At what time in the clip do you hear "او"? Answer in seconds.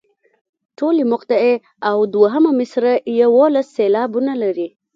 1.89-1.97